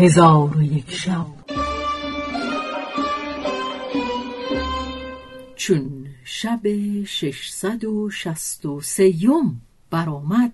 [0.00, 1.26] هزار و یک شب.
[5.56, 6.60] چون شب
[7.04, 10.52] ششصد و شست و سیم برآمد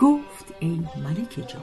[0.00, 0.68] گفت ای
[1.04, 1.62] ملک جان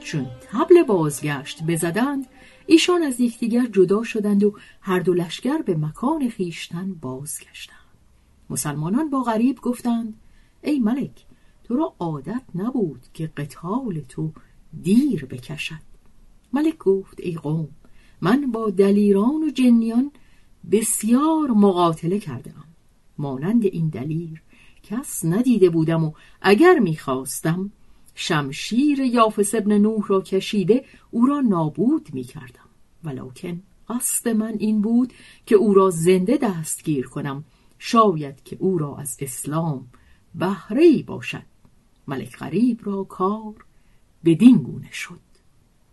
[0.00, 2.26] چون تبل بازگشت بزدند
[2.66, 7.87] ایشان از یکدیگر جدا شدند و هر دو لشکر به مکان خیشتن بازگشتند.
[8.50, 10.14] مسلمانان با غریب گفتند
[10.62, 11.26] ای ملک
[11.64, 14.32] تو را عادت نبود که قتال تو
[14.82, 15.88] دیر بکشد.
[16.52, 17.68] ملک گفت ای قوم
[18.20, 20.12] من با دلیران و جنیان
[20.70, 22.64] بسیار مقاتله کردم
[23.18, 24.42] مانند این دلیر
[24.82, 27.72] کس ندیده بودم و اگر می‌خواستم
[28.14, 32.68] شمشیر یافس ابن نوح را کشیده او را نابود می کردم
[33.04, 35.12] ولکن قصد من این بود
[35.46, 37.44] که او را زنده دستگیر کنم
[37.78, 39.86] شاید که او را از اسلام
[40.34, 41.42] بهره باشد.
[42.08, 43.54] ملک غریب را کار
[44.24, 45.28] بدین گونه شد.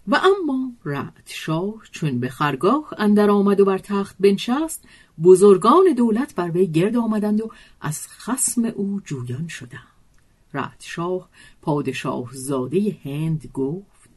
[0.07, 4.83] و اما رعد شاه چون به خرگاه اندر آمد و بر تخت بنشست
[5.23, 7.49] بزرگان دولت بر وی گرد آمدند و
[7.81, 9.95] از خسم او جویان شدند.
[10.53, 11.29] رعد شاه
[11.61, 14.09] پادشاه زاده هند گفت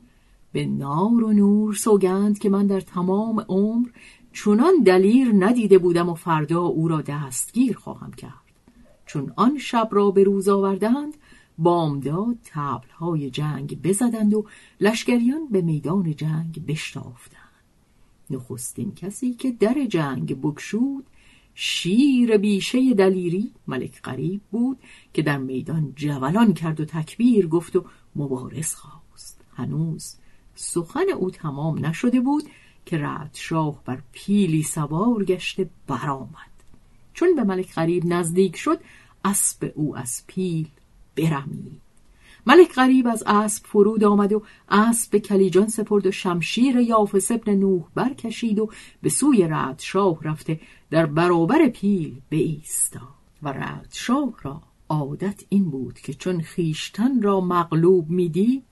[0.52, 3.88] به نار و نور سوگند که من در تمام عمر
[4.38, 8.32] چونان دلیر ندیده بودم و فردا او را دستگیر خواهم کرد.
[9.06, 11.16] چون آن شب را به روز آوردند
[11.58, 14.46] بامداد تبلهای جنگ بزدند و
[14.80, 17.64] لشکریان به میدان جنگ بشتافتند.
[18.30, 21.04] نخستین کسی که در جنگ بگشود
[21.54, 24.78] شیر بیشه دلیری ملک قریب بود
[25.12, 27.84] که در میدان جولان کرد و تکبیر گفت و
[28.16, 29.40] مبارز خواست.
[29.54, 30.14] هنوز
[30.54, 32.44] سخن او تمام نشده بود
[32.88, 36.52] که رعد شاه بر پیلی سوار گشته برآمد.
[37.14, 38.80] چون به ملک قریب نزدیک شد
[39.24, 40.68] اسب او از پیل
[41.16, 41.80] برمید.
[42.46, 47.54] ملک غریب از اسب فرود آمد و اسب به کلیجان سپرد و شمشیر یافس ابن
[47.54, 48.70] نوح برکشید و
[49.02, 50.60] به سوی رعد شاه رفته
[50.90, 53.18] در برابر پیل بایستاد.
[53.42, 58.64] و رعد شاه را عادت این بود که چون خیشتن را مغلوب می‌دید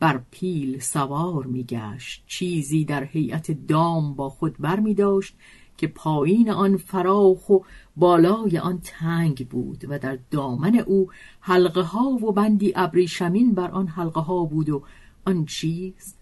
[0.00, 2.24] بر پیل سوار میگشت.
[2.26, 5.34] چیزی در هیئت دام با خود بر می داشت
[5.76, 7.58] که پایین آن فراخ و
[7.96, 11.08] بالای آن تنگ بود و در دامن او
[11.40, 14.82] حلقه ها و بندی ابریشمین بر آن حلقه ها بود و
[15.26, 16.14] آن چیز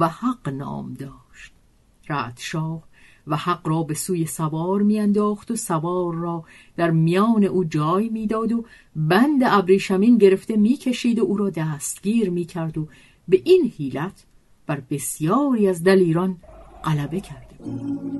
[0.00, 1.52] و حق نام داشت.
[2.08, 2.82] رعد شاه
[3.26, 6.44] و حق را به سوی سوار میانداخت و سوار را
[6.76, 8.64] در میان او جای می‌داد و
[8.96, 12.88] بند ابریشمین گرفته می‌کشید و او را دستگیر می‌کرد و
[13.28, 14.24] به این حیلت
[14.66, 16.36] بر بسیاری از دلیران
[16.84, 18.16] غلبه کرده بود.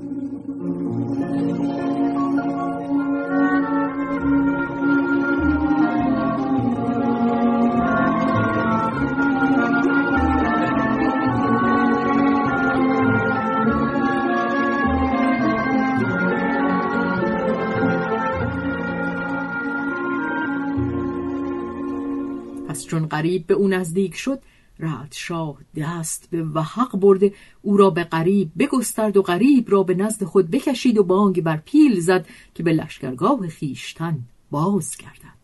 [22.87, 24.39] چون قریب به او نزدیک شد
[24.79, 29.95] رعد شاه دست به وحق برده او را به قریب بگسترد و قریب را به
[29.95, 34.19] نزد خود بکشید و بانگ بر پیل زد که به لشکرگاه خیشتن
[34.51, 35.37] باز گردد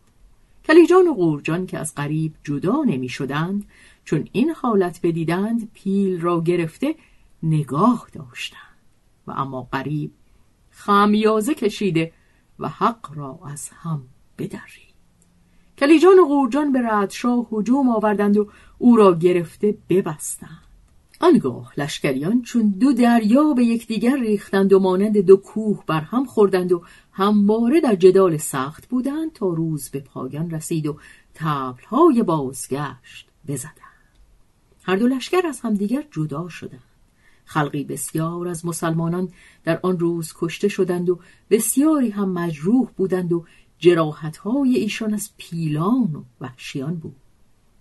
[0.64, 3.64] کلیجان و قورجان که از قریب جدا نمی شدند
[4.04, 6.94] چون این حالت بدیدند پیل را گرفته
[7.42, 8.60] نگاه داشتند.
[9.26, 10.10] و اما قریب
[10.70, 12.12] خمیازه کشیده
[12.58, 14.02] و حق را از هم
[14.38, 14.94] بدرید.
[15.78, 18.48] کلیجان و قورجان به رعدشاه هجوم آوردند و
[18.84, 20.62] او را گرفته ببستند.
[21.20, 26.72] آنگاه لشکریان چون دو دریا به یکدیگر ریختند و مانند دو کوه بر هم خوردند
[26.72, 30.96] و همواره در جدال سخت بودند تا روز به پایان رسید و
[31.34, 33.74] تبلهای بازگشت بزدند.
[34.82, 36.80] هر دو لشکر از همدیگر جدا شدند.
[37.44, 39.28] خلقی بسیار از مسلمانان
[39.64, 41.18] در آن روز کشته شدند و
[41.50, 43.44] بسیاری هم مجروح بودند و
[43.78, 47.16] جراحت های ایشان از پیلان و وحشیان بود.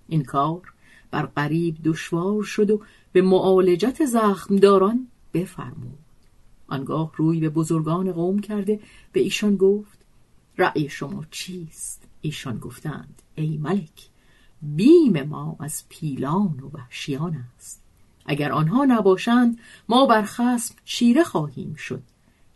[0.08, 0.74] این کار
[1.14, 2.82] بر قریب دشوار شد و
[3.12, 6.00] به معالجت زخمداران بفرمود.
[6.68, 8.80] آنگاه روی به بزرگان قوم کرده
[9.12, 9.98] به ایشان گفت
[10.58, 14.10] رأی شما چیست؟ ایشان گفتند ای ملک
[14.62, 17.84] بیم ما از پیلان و وحشیان است.
[18.26, 19.60] اگر آنها نباشند
[19.90, 22.04] ما بر خسم چیره خواهیم شد.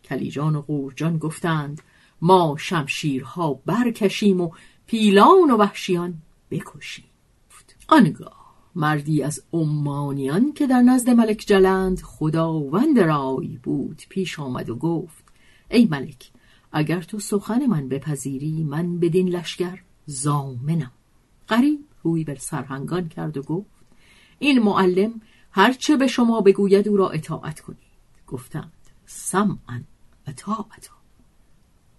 [0.04, 1.82] کلیجان و قورجان گفتند
[2.20, 4.50] ما شمشیرها برکشیم و
[4.86, 6.14] پیلان و وحشیان
[6.50, 7.04] بکشیم.
[7.88, 8.47] آنگاه.
[8.78, 15.24] مردی از امانیان که در نزد ملک جلند خداوند رای بود پیش آمد و گفت
[15.70, 16.30] ای ملک
[16.72, 20.90] اگر تو سخن من بپذیری من بدین لشکر زامنم.
[21.48, 23.70] قریب روی بر سرهنگان کرد و گفت
[24.38, 25.20] این معلم
[25.50, 27.78] هرچه به شما بگوید او را اطاعت کنید
[28.26, 28.72] گفتند
[29.06, 29.82] سمعا
[30.26, 30.94] اطاعتا.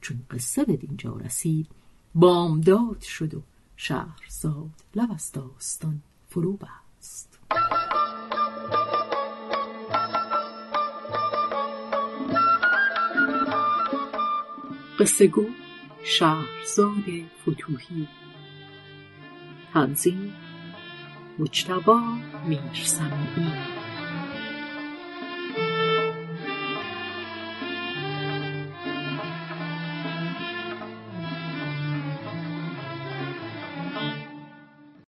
[0.02, 1.68] چون قصه به دینجا رسید
[2.16, 3.42] بامداد شد و
[3.76, 7.40] شهرزاد لب از داستان فرو بست
[15.00, 15.46] قصه گو
[16.04, 17.04] شهرزاد
[17.42, 18.08] فتوهی
[19.74, 20.36] تنظیم
[21.40, 22.02] مجتبا
[22.48, 23.28] میرسمی